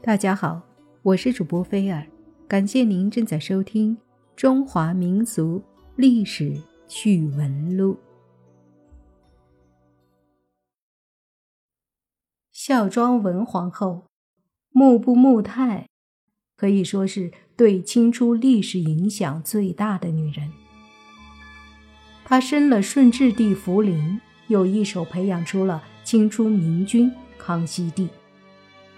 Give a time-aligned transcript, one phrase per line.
[0.00, 0.62] 大家好，
[1.02, 2.06] 我是主播菲尔，
[2.46, 3.96] 感谢您正在收听
[4.36, 5.60] 《中华民族
[5.96, 6.56] 历史
[6.86, 7.94] 趣闻录》。
[12.52, 14.06] 孝庄文皇后
[14.70, 15.88] 穆布穆泰
[16.56, 20.52] 可以说是对清初历史影响最大的女人。
[22.24, 28.08] 她生了顺治帝福临，又一手培养出了清初明君康熙帝。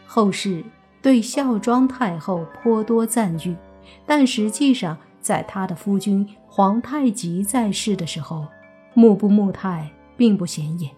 [0.06, 0.62] 后世。
[1.02, 3.56] 对孝庄太后颇多赞誉，
[4.04, 8.46] 但实际上，在她的夫君皇太极在世的时候，
[8.94, 10.90] 穆布穆泰并不显眼。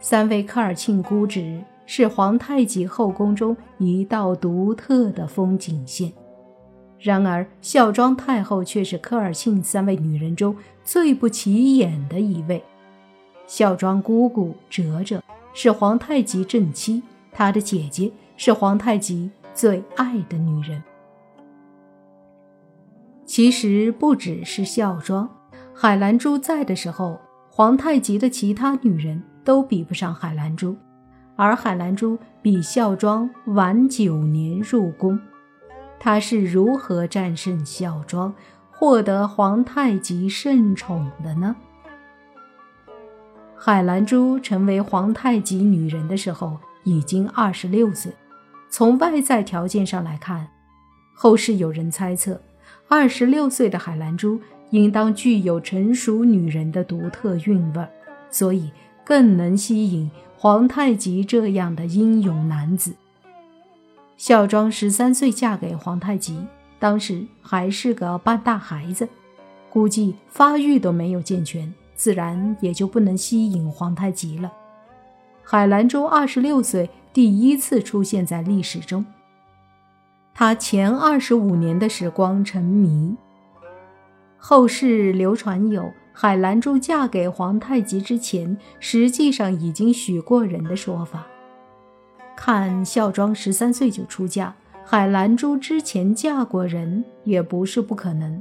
[0.00, 6.12] 三位科尔沁姑侄是皇太极后宫中一道独特的风景线，
[6.98, 12.64] 然而孝庄太后却是科尔沁三位女人中最不起眼的一位。
[13.46, 18.10] 孝庄姑姑哲哲是皇太极正妻，她的姐姐。
[18.42, 20.82] 是皇太极最爱的女人。
[23.26, 25.28] 其实不只是孝庄，
[25.74, 30.74] 海兰珠在的时候，皇太极的其他女人都比不上海兰珠，
[31.36, 35.20] 而海兰珠比孝庄晚九年入宫。
[35.98, 38.32] 她是如何战胜孝庄，
[38.70, 41.54] 获得皇太极圣宠的呢？
[43.54, 48.10] 海兰珠成为皇太极女人的时候，已经二十六岁。
[48.70, 50.46] 从外在条件上来看，
[51.12, 52.40] 后世有人猜测，
[52.88, 54.40] 二十六岁的海兰珠
[54.70, 57.84] 应当具有成熟女人的独特韵味，
[58.30, 58.70] 所以
[59.04, 62.94] 更能吸引皇太极这样的英勇男子。
[64.16, 66.46] 孝庄十三岁嫁给皇太极，
[66.78, 69.08] 当时还是个半大孩子，
[69.68, 74.52] 估计发育都没有健全，自然也就不能吸引皇太极了。
[75.42, 76.88] 海兰珠二十六岁。
[77.12, 79.04] 第一次出现在历史中。
[80.32, 83.16] 他前二十五年的时光沉迷。
[84.38, 91.26] 后世流传有海兰珠嫁给皇太极之前，实际上已经许过人的说法。
[92.36, 94.54] 看孝庄十三岁就出嫁，
[94.84, 98.40] 海兰珠之前嫁过人也不是不可能。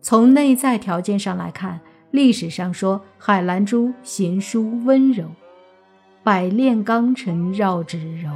[0.00, 1.80] 从内在条件上来看，
[2.12, 5.24] 历史上说海兰珠贤淑温柔。
[6.28, 8.30] 百炼钢成绕指柔，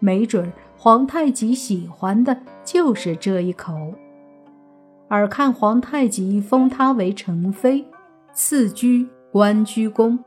[0.00, 3.94] 没准皇太极喜欢的就是这一口。
[5.08, 7.86] 而看皇太极封她为成妃，
[8.34, 10.18] 赐居官居宫，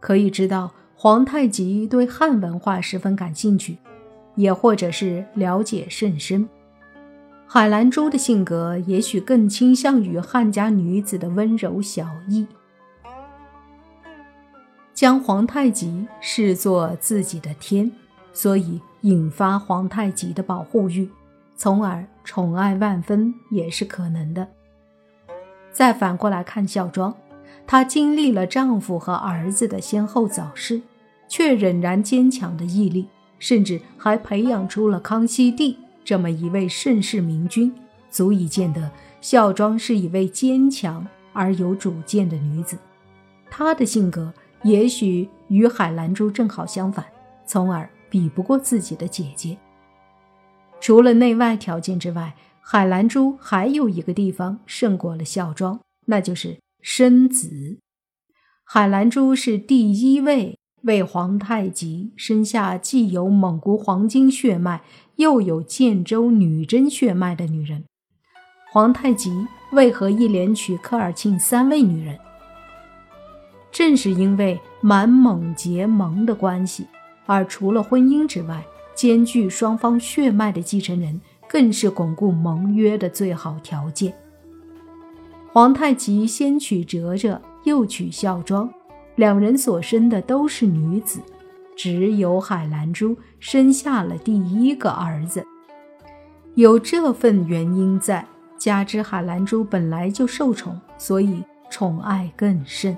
[0.00, 3.76] 可以知道皇太极对汉文化十分感兴趣，
[4.34, 6.48] 也或者是了解甚深。
[7.46, 12.46] 海兰珠的性格也许更倾向于汉家女子的温柔小意。
[14.96, 17.92] 将皇太极视作自己的天，
[18.32, 21.06] 所以引发皇太极的保护欲，
[21.54, 24.48] 从而宠爱万分也是可能的。
[25.70, 27.14] 再反过来看孝庄，
[27.66, 30.80] 她经历了丈夫和儿子的先后早逝，
[31.28, 33.06] 却仍然坚强的毅力，
[33.38, 35.76] 甚至还培养出了康熙帝
[36.06, 37.70] 这么一位盛世明君，
[38.08, 38.90] 足以见得
[39.20, 42.78] 孝庄是一位坚强而有主见的女子。
[43.50, 44.32] 她的性格。
[44.62, 47.04] 也许与海兰珠正好相反，
[47.46, 49.56] 从而比不过自己的姐姐。
[50.80, 57.78] 除了内外条件之外，海兰珠还有一个地方胜过了孝庄，那就是生子。
[58.64, 64.82] 海兰珠是第一位为皇太极生下既有蒙古黄金血脉
[65.16, 67.84] 又有建州女真血脉的女人。
[68.72, 69.30] 皇太极
[69.72, 72.18] 为何一连娶科尔沁三位女人？
[73.76, 76.86] 正是因为满蒙结盟的关系，
[77.26, 78.64] 而除了婚姻之外，
[78.94, 84.14] 兼具双方血脉的继承人，更是巩固盟约的最好条件。
[85.52, 88.66] 皇太极先娶哲哲，又娶孝庄，
[89.16, 91.20] 两人所生的都是女子，
[91.76, 95.46] 只有海兰珠生下了第一个儿子。
[96.54, 102.96] 有这份原因在，加之海兰珠本来就受宠，所以宠爱更甚。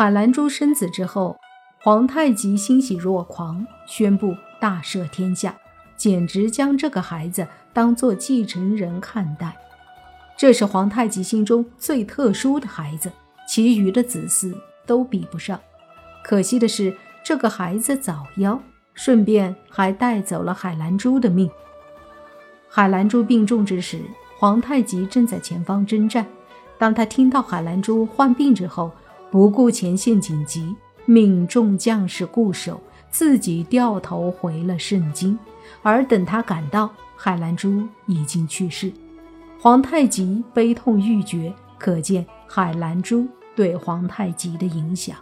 [0.00, 1.38] 海兰珠生子之后，
[1.82, 5.54] 皇太极欣喜若狂，宣布大赦天下，
[5.94, 9.54] 简直将这个孩子当做继承人看待。
[10.38, 13.12] 这是皇太极心中最特殊的孩子，
[13.46, 14.54] 其余的子嗣
[14.86, 15.60] 都比不上。
[16.24, 18.58] 可惜的是，这个孩子早夭，
[18.94, 21.50] 顺便还带走了海兰珠的命。
[22.70, 24.00] 海兰珠病重之时，
[24.38, 26.26] 皇太极正在前方征战。
[26.78, 28.90] 当他听到海兰珠患病之后，
[29.30, 30.74] 不顾前线紧急，
[31.06, 32.80] 命众将士固守，
[33.10, 35.38] 自己掉头回了圣经，
[35.82, 38.92] 而等他赶到，海兰珠已经去世。
[39.60, 45.16] 皇太极悲痛欲绝，可见海兰珠对皇太极的影响。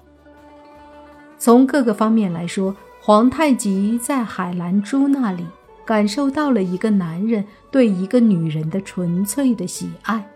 [1.38, 5.44] 从各个方面来说，皇太极在海兰珠那里
[5.84, 10.26] 感受到了一个男人对一个女人的纯粹的喜爱，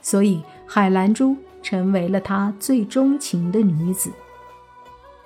[0.00, 4.10] 所以海兰珠成为了他最钟情的女子。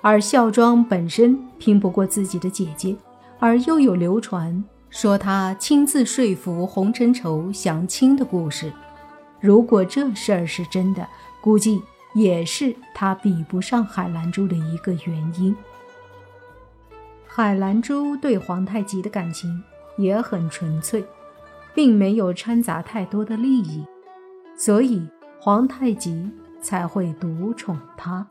[0.01, 2.95] 而孝庄本身拼不过自己的姐姐，
[3.39, 8.71] 而又有流传说他亲自说服洪承畴降清的故事。
[9.39, 11.07] 如果这事儿是真的，
[11.41, 11.81] 估计
[12.13, 15.55] 也是他比不上海兰珠的一个原因。
[17.25, 19.61] 海兰珠对皇太极的感情
[19.97, 21.03] 也很纯粹，
[21.73, 23.83] 并没有掺杂太多的利益，
[24.55, 25.05] 所以
[25.39, 28.27] 皇太极才会独宠她。